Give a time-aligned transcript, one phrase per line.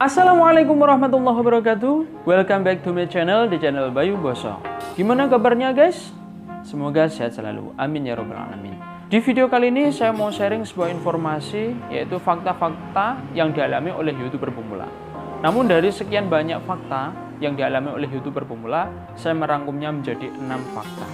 [0.00, 2.24] Assalamualaikum warahmatullahi wabarakatuh.
[2.24, 4.56] Welcome back to my channel, di channel Bayu Boso.
[4.96, 6.16] Gimana kabarnya guys?
[6.64, 8.80] Semoga sehat selalu, amin ya robbal alamin.
[9.12, 14.48] Di video kali ini saya mau sharing sebuah informasi Yaitu fakta-fakta yang dialami oleh youtuber
[14.48, 14.88] pemula.
[15.44, 17.12] Namun dari sekian banyak fakta
[17.44, 18.88] yang dialami oleh youtuber pemula
[19.20, 21.06] Saya merangkumnya menjadi 6 fakta.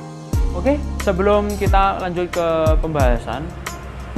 [0.54, 2.46] Oke, sebelum kita lanjut ke
[2.78, 3.42] pembahasan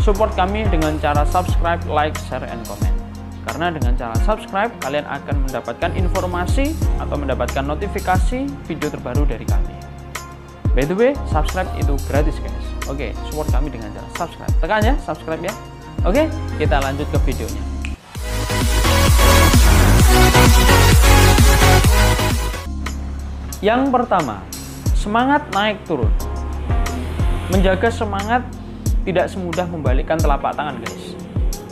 [0.04, 3.07] Support kami dengan cara subscribe, like, share, and comment
[3.48, 9.72] karena dengan cara subscribe, kalian akan mendapatkan informasi atau mendapatkan notifikasi video terbaru dari kami.
[10.76, 12.66] By the way, subscribe itu gratis guys.
[12.92, 14.52] Oke, support kami dengan cara subscribe.
[14.60, 15.54] Tekan ya, subscribe ya.
[16.04, 16.28] Oke,
[16.60, 17.64] kita lanjut ke videonya.
[23.64, 24.44] Yang pertama,
[24.92, 26.12] semangat naik turun.
[27.48, 28.44] Menjaga semangat
[29.08, 31.16] tidak semudah membalikkan telapak tangan guys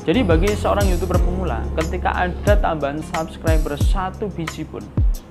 [0.07, 4.79] jadi bagi seorang youtuber pemula, ketika ada tambahan subscriber satu biji pun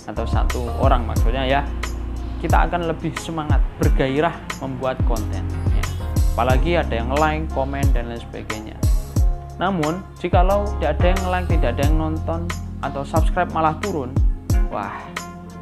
[0.04, 1.62] atau satu orang maksudnya ya,
[2.44, 5.48] kita akan lebih semangat, bergairah membuat konten.
[5.72, 5.84] Ya.
[6.36, 8.76] Apalagi ada yang like, komen dan lain sebagainya.
[9.56, 12.40] Namun, jikalau tidak ada yang like, tidak ada yang nonton
[12.84, 14.12] atau subscribe malah turun,
[14.68, 14.92] wah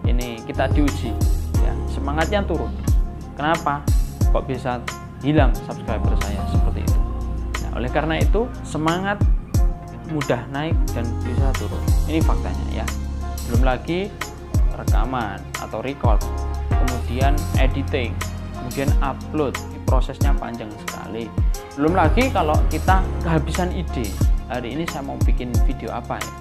[0.10, 1.14] ini kita diuji,
[1.62, 2.74] ya semangatnya turun.
[3.38, 3.86] Kenapa?
[4.34, 4.82] Kok bisa
[5.22, 6.63] hilang subscriber saya?
[7.74, 9.22] Oleh karena itu semangat
[10.14, 11.82] mudah naik dan bisa turun.
[12.06, 12.86] Ini faktanya ya.
[13.50, 14.10] Belum lagi
[14.74, 16.22] rekaman atau record
[16.70, 18.10] kemudian editing
[18.58, 21.30] kemudian upload prosesnya panjang sekali.
[21.78, 24.08] Belum lagi kalau kita kehabisan ide.
[24.50, 26.32] Hari ini saya mau bikin video apa ya?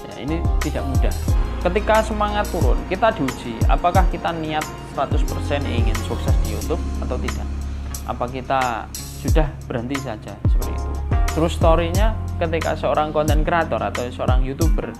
[0.00, 1.14] Ya ini tidak mudah.
[1.60, 4.64] Ketika semangat turun kita diuji apakah kita niat
[4.96, 5.20] 100%
[5.68, 7.48] ingin sukses di YouTube atau tidak?
[8.08, 8.88] Apa kita
[9.20, 10.90] sudah berhenti saja seperti itu.
[11.36, 14.90] Terus story-nya ketika seorang konten kreator atau seorang youtuber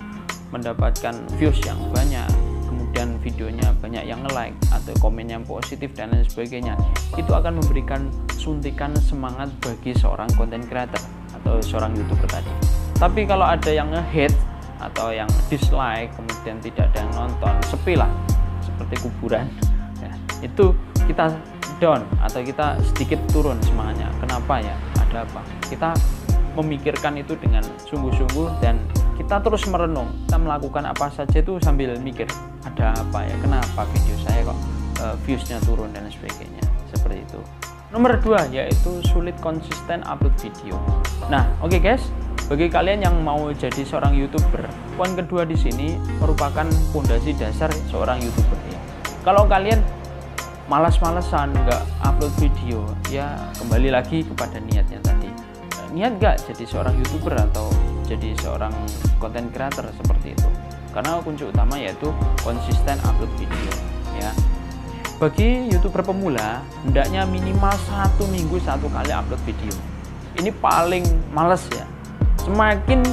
[0.53, 2.27] mendapatkan views yang banyak
[2.69, 6.75] kemudian videonya banyak yang like atau komen yang positif dan lain sebagainya
[7.15, 10.99] itu akan memberikan suntikan semangat bagi seorang konten kreator
[11.41, 12.51] atau seorang youtuber tadi.
[12.99, 14.35] Tapi kalau ada yang nge-hate
[14.81, 18.09] atau yang dislike kemudian tidak ada yang nonton sepi lah
[18.59, 19.45] seperti kuburan
[20.03, 20.11] ya,
[20.43, 20.73] itu
[21.05, 21.31] kita
[21.79, 24.10] down atau kita sedikit turun semangatnya
[24.41, 24.75] kenapa ya?
[24.97, 25.41] Ada apa?
[25.69, 25.89] Kita
[26.57, 28.81] memikirkan itu dengan sungguh-sungguh dan
[29.21, 32.25] kita terus merenung kita melakukan apa saja itu sambil mikir
[32.65, 33.35] ada apa ya?
[33.37, 34.57] Kenapa video saya kok
[35.05, 36.65] uh, viewsnya turun dan sebagainya?
[36.89, 37.39] Seperti itu.
[37.93, 40.73] Nomor dua yaitu sulit konsisten upload video.
[41.29, 42.03] Nah oke okay guys
[42.49, 44.65] bagi kalian yang mau jadi seorang youtuber
[44.97, 48.79] poin kedua di sini merupakan fondasi dasar seorang youtuber ya.
[49.21, 49.85] Kalau kalian
[50.69, 55.29] malas-malesan nggak upload video ya kembali lagi kepada niatnya tadi.
[55.91, 57.67] Niat nggak jadi seorang youtuber atau
[58.07, 58.71] jadi seorang
[59.17, 60.49] konten creator seperti itu?
[60.91, 62.11] Karena kunci utama yaitu
[62.43, 63.73] konsisten upload video
[64.19, 64.31] ya.
[65.21, 69.73] Bagi youtuber pemula hendaknya minimal satu minggu satu kali upload video.
[70.39, 71.03] Ini paling
[71.35, 71.83] males ya.
[72.41, 73.03] Semakin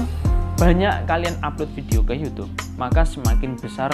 [0.59, 3.91] banyak kalian upload video ke YouTube maka semakin besar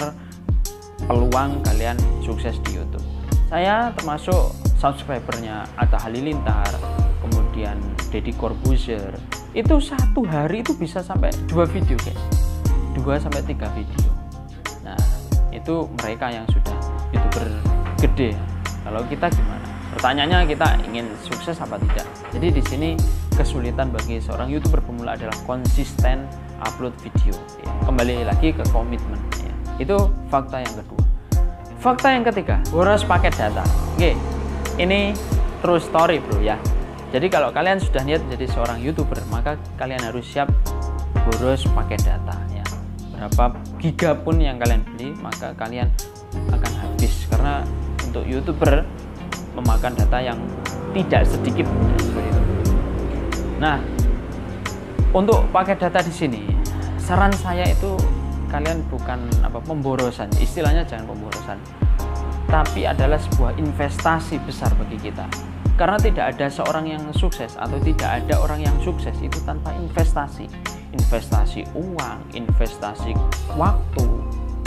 [1.05, 2.84] peluang kalian sukses di YouTube
[3.45, 6.69] saya termasuk subscribernya Atta Halilintar
[7.21, 7.77] kemudian
[8.09, 9.13] Deddy Corbuzier.
[9.55, 12.19] Itu satu hari itu bisa sampai dua video guys.
[12.97, 14.11] Dua sampai tiga video.
[14.83, 14.97] Nah
[15.53, 16.75] itu mereka yang sudah
[17.13, 17.47] youtuber
[18.01, 18.35] gede.
[18.83, 19.67] Kalau kita gimana?
[19.95, 22.05] Pertanyaannya kita ingin sukses apa tidak?
[22.35, 22.89] Jadi di sini
[23.35, 26.27] kesulitan bagi seorang youtuber pemula adalah konsisten
[26.63, 27.71] upload video ya.
[27.83, 29.51] kembali lagi ke komitmen ya.
[29.75, 31.04] itu fakta yang kedua
[31.85, 33.61] Fakta yang ketiga, boros paket data.
[33.93, 34.17] Oke,
[34.81, 35.13] ini
[35.61, 36.57] true story bro ya.
[37.13, 40.49] Jadi kalau kalian sudah niat jadi seorang youtuber, maka kalian harus siap
[41.13, 42.65] boros paket data ya.
[43.13, 45.85] Berapa giga pun yang kalian beli, maka kalian
[46.49, 47.61] akan habis karena
[48.01, 48.81] untuk youtuber
[49.53, 50.41] memakan data yang
[50.89, 51.69] tidak sedikit
[53.61, 53.77] Nah,
[55.13, 56.49] untuk paket data di sini,
[56.97, 57.93] saran saya itu
[58.49, 60.29] kalian bukan apa pemborosan.
[60.37, 61.57] Istilahnya jangan pemborosan.
[62.45, 65.25] Tapi adalah sebuah investasi besar bagi kita.
[65.75, 70.47] Karena tidak ada seorang yang sukses atau tidak ada orang yang sukses itu tanpa investasi.
[70.95, 73.11] Investasi uang investasi
[73.59, 74.05] waktu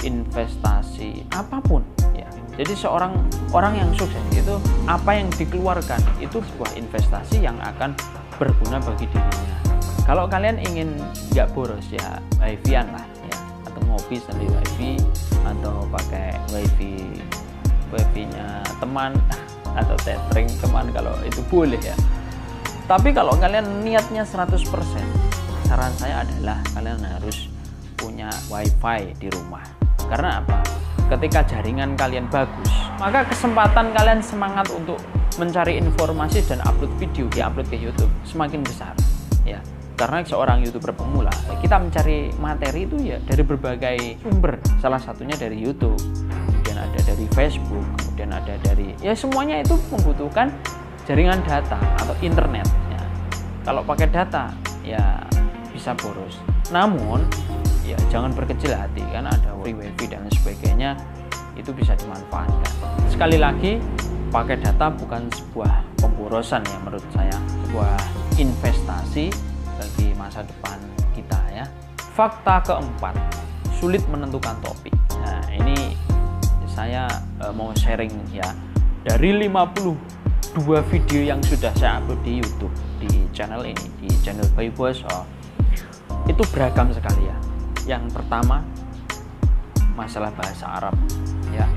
[0.05, 1.81] investasi apa pun
[2.13, 2.29] ya.
[2.61, 3.17] Jadi seorang
[3.57, 7.97] orang yang sukses itu apa yang dikeluarkan itu sebuah investasi yang akan
[8.37, 9.57] berguna bagi dirinya.
[10.05, 10.97] Kalau kalian ingin
[11.33, 13.18] nggak boros ya wifi lah
[13.89, 15.01] ngopi sambil wifi
[15.43, 17.01] atau pakai wifi
[17.89, 19.17] wifi nya teman
[19.73, 21.97] atau tethering teman kalau itu boleh ya.
[22.89, 24.65] Tapi kalau kalian niatnya 100%
[25.69, 27.49] saran saya adalah kalian harus
[27.97, 29.65] punya wifi di rumah.
[30.09, 30.61] Karena apa?
[31.09, 34.99] Ketika jaringan kalian bagus maka kesempatan kalian semangat untuk
[35.39, 38.91] mencari informasi dan upload video di upload ke YouTube semakin besar
[39.47, 39.63] ya
[39.99, 44.63] karena seorang youtuber pemula kita mencari materi itu ya dari berbagai sumber.
[44.79, 50.55] Salah satunya dari YouTube kemudian ada dari Facebook kemudian ada dari ya semuanya itu membutuhkan
[51.03, 53.03] jaringan data atau internet ya
[53.67, 54.55] kalau pakai data
[54.87, 55.19] ya
[55.75, 56.39] bisa boros.
[56.71, 57.27] Namun
[57.83, 60.95] ya jangan berkecil hati karena ada free wifi dan sebagainya
[61.59, 62.71] itu bisa dimanfaatkan.
[63.11, 63.83] Sekali lagi
[64.31, 67.35] pakai data bukan sebuah pemborosan ya menurut saya
[67.67, 67.99] sebuah
[68.39, 69.48] investasi
[69.79, 70.77] bagi masa depan
[71.15, 71.65] kita ya.
[72.19, 73.15] Fakta keempat,
[73.79, 74.91] sulit menentukan topik.
[75.23, 75.95] Nah, ini
[76.67, 77.07] saya
[77.39, 78.51] e, mau sharing ya.
[79.07, 80.59] Dari 52
[80.91, 85.23] video yang sudah saya upload di YouTube di channel ini, di channel Bayu Boso,
[86.27, 87.37] itu beragam sekali ya.
[87.87, 88.67] Yang pertama
[89.95, 90.95] masalah bahasa Arab
[91.55, 91.71] ya.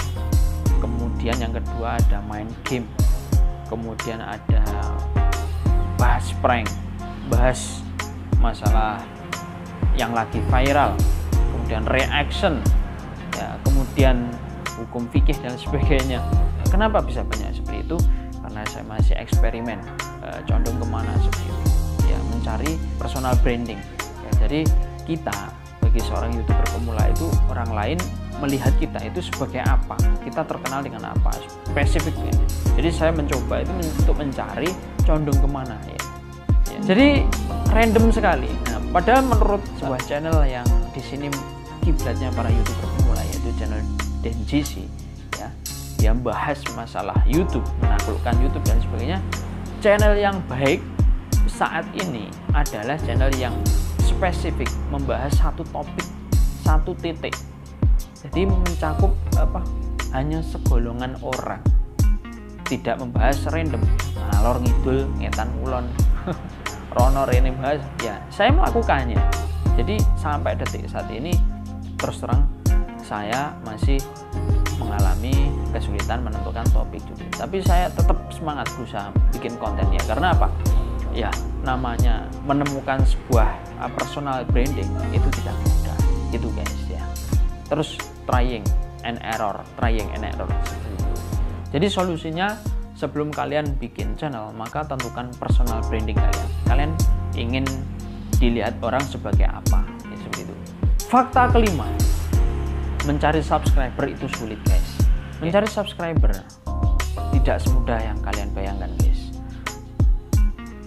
[0.81, 2.89] Kemudian yang kedua ada main game.
[3.69, 4.65] Kemudian ada
[5.95, 6.67] bahas prank,
[7.29, 7.85] bahas
[8.41, 8.99] masalah
[9.93, 10.97] yang lagi viral
[11.31, 12.57] kemudian reaction
[13.37, 14.27] ya kemudian
[14.81, 16.19] hukum fikih dan sebagainya.
[16.73, 17.97] Kenapa bisa banyak seperti itu?
[18.41, 19.77] Karena saya masih eksperimen
[20.25, 21.63] e, condong ke mana seperti itu.
[22.09, 23.77] Ya mencari personal branding.
[24.25, 24.65] Ya, jadi
[25.05, 25.53] kita
[25.85, 27.97] bagi seorang youtuber pemula itu orang lain
[28.41, 29.99] melihat kita itu sebagai apa?
[30.25, 31.29] Kita terkenal dengan apa?
[31.69, 32.33] Spesifiknya
[32.75, 33.71] jadi saya mencoba itu
[34.01, 34.69] untuk mencari
[35.03, 36.10] condong ke mana ya
[36.83, 37.23] jadi
[37.71, 38.51] random sekali.
[38.71, 41.27] Nah, padahal menurut sebuah channel yang di sini
[41.81, 43.81] kiblatnya para youtuber pemula yaitu channel
[44.21, 44.85] DenGC
[45.39, 45.49] ya,
[45.99, 49.19] yang bahas masalah YouTube, menaklukkan YouTube dan sebagainya.
[49.81, 50.83] Channel yang baik
[51.49, 53.55] saat ini adalah channel yang
[54.05, 56.05] spesifik membahas satu topik,
[56.61, 57.33] satu titik.
[58.21, 59.65] Jadi mencakup apa?
[60.13, 61.63] Hanya segolongan orang.
[62.69, 63.81] Tidak membahas random,
[64.15, 65.89] ngalor ngidul, ngetan ulon.
[66.91, 69.19] Rono Rene bahas ya saya melakukannya.
[69.79, 71.31] Jadi sampai detik saat ini
[71.95, 72.43] terus terang
[73.01, 73.97] saya masih
[74.75, 75.33] mengalami
[75.71, 80.01] kesulitan menentukan topik juga tapi saya tetap semangat berusaha bikin kontennya.
[80.03, 80.51] Karena apa?
[81.15, 81.31] Ya
[81.63, 83.47] namanya menemukan sebuah
[83.79, 85.97] uh, personal branding itu tidak mudah.
[86.35, 87.03] Itu guys ya.
[87.71, 87.95] Terus
[88.27, 88.63] trying
[89.07, 90.49] and error trying and error.
[91.71, 92.59] Jadi solusinya
[93.01, 96.49] sebelum kalian bikin channel maka tentukan personal branding kalian.
[96.69, 96.91] Kalian
[97.33, 97.65] ingin
[98.37, 99.81] dilihat orang sebagai apa?
[100.05, 100.55] Ya, seperti itu.
[101.09, 101.89] Fakta kelima
[103.09, 105.01] mencari subscriber itu sulit guys.
[105.41, 106.29] Mencari subscriber
[107.33, 109.33] tidak semudah yang kalian bayangkan guys.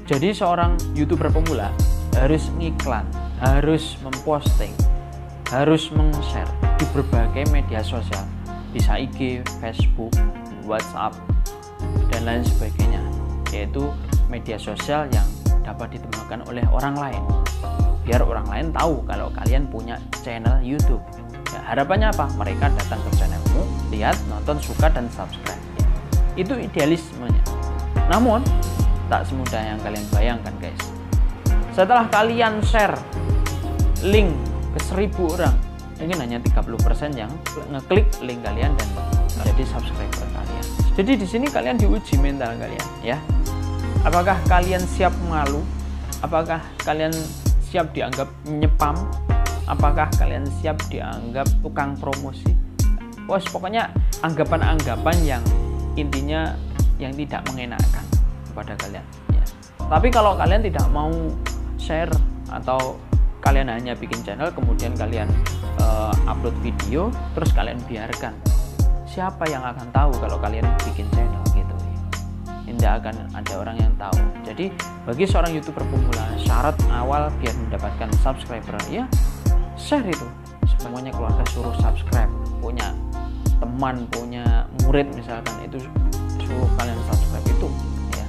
[0.07, 1.75] Jadi seorang youtuber pemula
[2.15, 3.03] harus ngiklan
[3.43, 4.71] harus memposting
[5.51, 6.47] harus meng-share
[6.79, 8.23] di berbagai media sosial.
[8.71, 10.11] Bisa IG, Facebook,
[10.67, 11.15] WhatsApp,
[12.25, 13.01] lain sebagainya
[13.55, 13.87] yaitu
[14.27, 15.29] media sosial yang
[15.63, 17.23] dapat ditemukan oleh orang lain.
[18.05, 21.01] Biar orang lain tahu kalau kalian punya channel YouTube.
[21.55, 22.29] Ya, harapannya apa?
[22.37, 23.63] Mereka datang ke channelmu
[23.95, 25.63] lihat nonton suka dan subscribe.
[26.37, 27.41] Itu idealismenya.
[28.11, 28.45] Namun
[29.09, 30.83] tak semudah yang kalian bayangkan guys.
[31.73, 32.99] Setelah kalian share
[34.05, 34.35] link
[34.77, 35.57] ke seribu orang
[35.97, 37.31] mungkin hanya 30% yang
[37.71, 38.89] ngeklik link kalian dan
[39.41, 40.34] menjadi subscriber
[40.95, 43.19] jadi di sini kalian diuji mental kalian ya.
[44.07, 45.59] Apakah kalian siap malu?
[46.23, 47.11] Apakah kalian
[47.67, 48.95] siap dianggap nyepam?
[49.67, 52.55] Apakah kalian siap dianggap tukang promosi?
[53.27, 53.91] Wah, pokoknya
[54.23, 55.43] anggapan-anggapan yang
[55.99, 56.55] intinya
[57.03, 58.05] yang tidak mengenakan
[58.53, 59.07] kepada kalian.
[59.35, 59.45] Ya.
[59.91, 61.11] Tapi kalau kalian tidak mau
[61.75, 62.13] share
[62.55, 63.01] atau
[63.43, 65.27] kalian hanya bikin channel kemudian kalian
[65.83, 68.33] uh, upload video terus kalian biarkan
[69.15, 71.75] siapa yang akan tahu kalau kalian bikin channel gitu?
[72.67, 74.19] Tidak akan ada orang yang tahu.
[74.43, 74.75] Jadi
[75.07, 79.07] bagi seorang youtuber pemula syarat awal biar mendapatkan subscriber ya
[79.79, 80.27] share itu.
[80.83, 82.29] Semuanya keluarga suruh subscribe
[82.59, 82.91] punya
[83.63, 85.79] teman punya murid misalkan itu
[86.43, 87.69] suruh kalian subscribe itu
[88.19, 88.27] ya.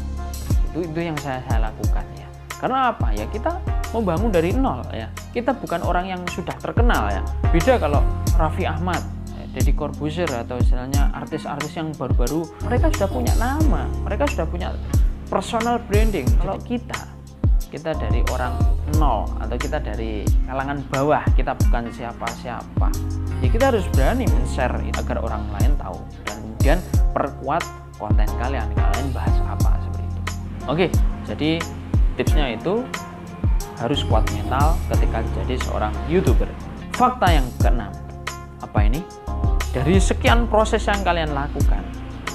[0.70, 2.30] Itu itu yang saya, saya lakukan ya.
[2.62, 3.10] Karena apa?
[3.18, 3.58] Ya kita
[3.90, 5.10] membangun dari nol ya.
[5.34, 7.26] Kita bukan orang yang sudah terkenal ya.
[7.50, 8.06] Beda kalau
[8.38, 9.15] Raffi Ahmad
[9.56, 14.76] Deddy Corbuzier atau istilahnya artis-artis yang baru-baru mereka sudah punya nama mereka sudah punya
[15.32, 16.28] personal branding.
[16.44, 17.16] Kalau kita
[17.72, 18.56] kita dari orang
[19.00, 22.88] nol atau kita dari kalangan bawah kita bukan siapa-siapa
[23.44, 26.80] ya kita harus berani men-share agar orang lain tahu dan kemudian
[27.12, 27.64] perkuat
[28.00, 30.22] konten kalian kalian bahas apa seperti itu.
[30.72, 30.86] Oke
[31.28, 31.50] jadi
[32.16, 32.84] tipsnya itu
[33.76, 36.48] harus kuat mental ketika jadi seorang youtuber.
[36.96, 37.92] Fakta yang keenam
[38.64, 39.04] apa ini
[39.76, 41.84] dari sekian proses yang kalian lakukan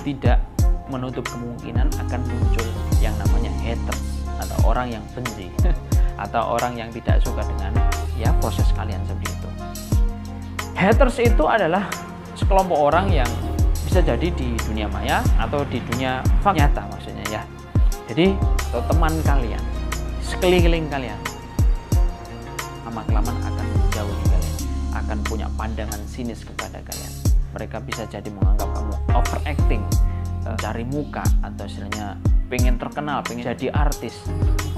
[0.05, 0.45] tidak
[0.93, 2.69] menutup kemungkinan akan muncul
[3.01, 5.49] yang namanya haters atau orang yang benci
[6.29, 7.73] atau orang yang tidak suka dengan
[8.21, 9.49] ya proses kalian seperti itu.
[10.77, 11.89] Haters itu adalah
[12.37, 13.31] sekelompok orang yang
[13.89, 17.43] bisa jadi di dunia maya atau di dunia nyata maksudnya ya.
[18.05, 18.37] Jadi
[18.69, 19.63] atau teman kalian
[20.21, 21.17] sekeliling kalian
[25.59, 27.13] pandangan sinis kepada kalian.
[27.57, 29.83] Mereka bisa jadi menganggap kamu overacting
[30.47, 32.15] uh, cari muka atau istilahnya
[32.51, 34.27] pengen terkenal pengen jadi artis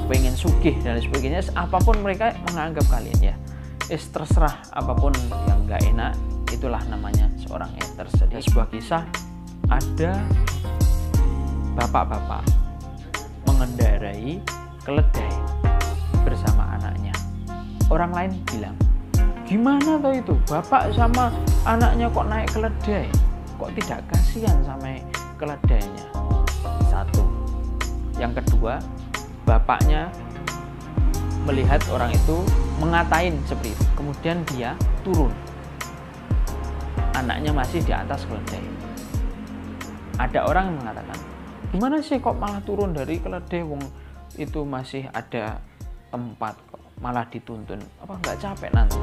[0.09, 1.45] pengen sugih dan sebagainya.
[1.57, 3.37] Apa pun mereka menganggap kalian ya.
[3.91, 5.13] Is terserah apa pun
[5.49, 6.17] yang gak enak
[6.53, 9.05] itulah namanya seorang haters jadi sebuah kisah
[9.73, 10.21] ada
[11.77, 12.45] bapak-bapak
[13.49, 14.41] mengendarai
[14.85, 15.33] keledai
[16.23, 17.15] bersama anaknya.
[17.89, 18.77] Orang lain bilang,
[19.53, 20.35] gimana tuh itu?
[20.49, 21.29] Bapak sama
[21.69, 23.05] anaknya kok naik keledai?
[23.61, 24.97] Kok tidak kasihan sama
[25.37, 26.09] keledainya?
[26.89, 27.21] Satu.
[28.17, 28.81] Yang kedua,
[29.45, 30.09] bapaknya
[31.45, 32.41] melihat orang itu
[32.81, 33.85] mengatain seperti itu.
[33.93, 34.73] Kemudian dia
[35.05, 35.33] turun.
[37.13, 38.65] Anaknya masih di atas keledai.
[40.17, 41.19] Ada orang yang mengatakan,
[41.77, 43.85] gimana sih kok malah turun dari keledai wong
[44.41, 45.61] itu masih ada
[46.09, 49.01] tempat kok malah dituntun apa nggak capek nanti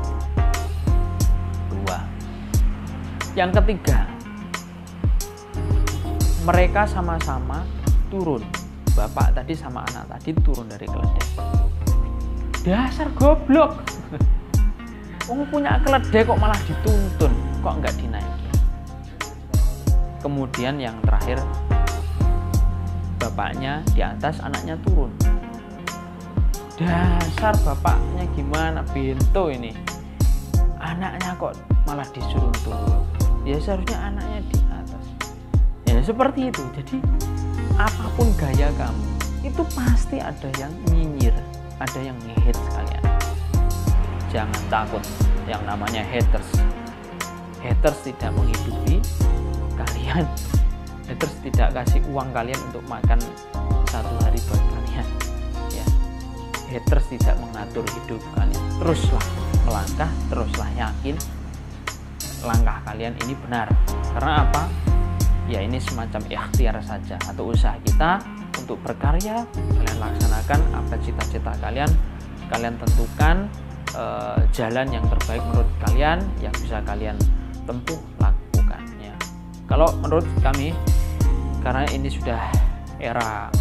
[1.80, 1.98] dua
[3.40, 4.20] yang ketiga
[6.50, 7.62] mereka sama-sama
[8.10, 8.44] turun.
[8.98, 11.28] Bapak tadi sama anak tadi turun dari keledai.
[12.66, 13.80] Dasar goblok.
[15.30, 17.32] Wong punya keledai kok malah dituntun
[17.62, 18.50] kok nggak dinaiki?
[20.20, 21.40] Kemudian yang terakhir
[23.22, 25.14] bapaknya di atas anaknya turun.
[26.76, 28.84] Dasar bapaknya gimana?
[28.90, 29.89] Bintu ini
[30.80, 33.04] anaknya kok malah disuruh turun.
[33.44, 35.06] Ya seharusnya anaknya di atas.
[35.88, 36.64] Ya seperti itu.
[36.76, 36.98] Jadi
[37.80, 39.04] apa pun gaya kamu
[39.40, 41.32] itu pasti ada yang nyinyir
[41.80, 43.04] ada yang ngehit sekalian.
[44.30, 45.04] Jangan takut
[45.48, 46.48] yang namanya haters.
[47.64, 49.00] Haters tidak menghidupi
[49.80, 50.28] kalian.
[51.10, 53.18] Haters tidak kasih uang kalian untuk makan
[53.90, 55.08] satu hari buat kalian.
[55.74, 55.86] Ya.
[56.70, 58.64] Haters tidak mengatur hidup kalian.
[58.78, 61.16] Teruslah melangkah teruslah yakin
[62.44, 63.68] langkah kalian ini benar.
[64.16, 64.64] Karena apa?
[65.50, 68.24] Ya ini semacam ikhtiar saja atau usaha kita
[68.56, 69.44] untuk berkarya.
[69.54, 71.90] Kalian laksanakan apa cita-cita kalian.
[72.48, 73.50] Kalian tentukan
[73.94, 77.18] uh, jalan yang terbaik menurut kalian yang bisa kalian
[77.70, 79.14] tempuh lakukan ya
[79.70, 80.74] kalau menurut kami
[81.62, 82.42] karena ini sudah
[82.98, 83.54] era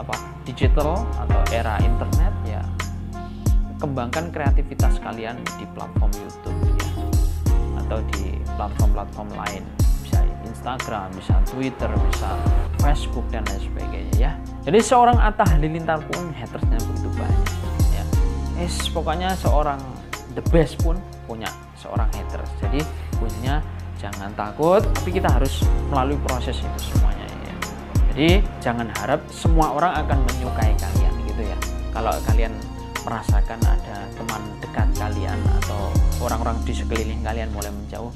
[0.00, 0.16] apa?
[0.48, 2.32] Digital atau era internet
[3.78, 6.90] kembangkan kreativitas kalian di platform YouTube ya
[7.86, 9.62] atau di platform-platform lain
[10.04, 12.30] bisa Instagram, bisa Twitter, bisa
[12.82, 14.32] Facebook dan lain sebagainya ya.
[14.66, 17.48] Jadi seorang Atta Halilintar pun hatersnya begitu banyak
[17.94, 18.04] ya.
[18.60, 19.80] Es pokoknya seorang
[20.36, 22.50] the best pun punya seorang haters.
[22.60, 22.82] Jadi
[23.16, 23.62] punya
[23.98, 27.56] jangan takut tapi kita harus melalui proses itu semuanya ya.
[28.14, 28.28] jadi
[28.62, 31.58] jangan harap semua orang akan menyukai kalian gitu ya
[31.90, 32.54] kalau kalian
[33.08, 35.88] merasakan ada teman dekat kalian atau
[36.20, 38.12] orang-orang di sekeliling kalian mulai menjauh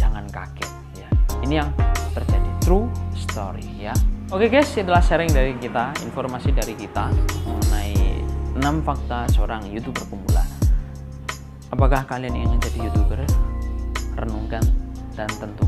[0.00, 1.08] jangan kaget ya.
[1.44, 1.68] Ini yang
[2.16, 2.48] terjadi.
[2.64, 3.92] True story ya.
[4.32, 7.12] Oke guys itulah sharing dari kita informasi dari kita
[7.44, 8.24] mengenai
[8.56, 10.44] 6 fakta seorang youtuber pemula.
[11.68, 13.20] Apakah kalian ingin jadi youtuber?
[14.16, 14.64] Renungkan
[15.12, 15.67] dan tentukan.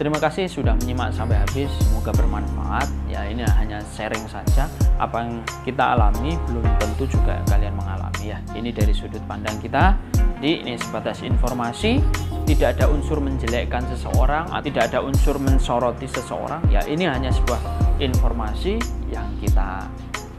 [0.00, 2.88] Terima kasih sudah menyimak sampai habis, semoga bermanfaat.
[3.12, 4.64] Ya ini hanya sharing saja,
[4.96, 8.40] apa yang kita alami belum tentu juga kalian mengalami ya.
[8.56, 10.00] Ini dari sudut pandang kita.
[10.40, 12.00] Jadi ini sebatas informasi,
[12.48, 16.64] tidak ada unsur menjelekkan seseorang, tidak ada unsur mensoroti seseorang.
[16.72, 17.60] Ya ini hanya sebuah
[18.00, 18.80] informasi
[19.12, 19.84] yang kita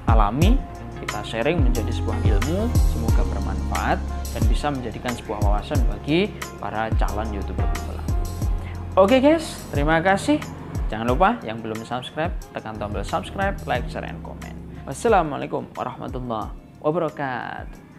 [0.10, 0.58] alami,
[1.06, 2.65] kita sharing menjadi sebuah ilmu,
[2.98, 7.70] semoga bermanfaat dan bisa menjadikan sebuah wawasan bagi para calon youtuber.
[8.92, 10.44] Oke guys, terima kasih.
[10.92, 14.52] Jangan lupa yang belum subscribe, tekan tombol subscribe, like, share, and comment.
[14.84, 16.52] Wassalamualaikum warahmatullahi
[16.84, 17.91] wabarakatuh.